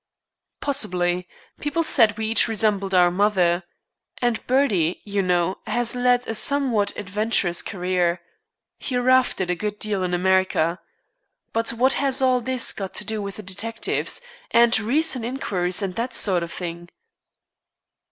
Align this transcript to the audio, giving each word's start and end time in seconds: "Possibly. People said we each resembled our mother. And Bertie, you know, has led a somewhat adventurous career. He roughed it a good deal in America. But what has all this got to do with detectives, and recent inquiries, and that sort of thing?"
"Possibly. 0.61 1.27
People 1.59 1.83
said 1.83 2.17
we 2.17 2.25
each 2.25 2.47
resembled 2.47 2.95
our 2.95 3.11
mother. 3.11 3.61
And 4.19 4.43
Bertie, 4.47 4.99
you 5.03 5.21
know, 5.21 5.59
has 5.67 5.93
led 5.95 6.25
a 6.27 6.33
somewhat 6.33 6.97
adventurous 6.97 7.61
career. 7.61 8.19
He 8.79 8.97
roughed 8.97 9.41
it 9.41 9.51
a 9.51 9.55
good 9.55 9.77
deal 9.77 10.01
in 10.01 10.15
America. 10.15 10.79
But 11.53 11.73
what 11.73 11.93
has 12.01 12.19
all 12.19 12.41
this 12.41 12.73
got 12.73 12.95
to 12.95 13.05
do 13.05 13.21
with 13.21 13.45
detectives, 13.45 14.21
and 14.49 14.75
recent 14.79 15.23
inquiries, 15.23 15.83
and 15.83 15.93
that 15.97 16.15
sort 16.15 16.41
of 16.41 16.51
thing?" 16.51 16.89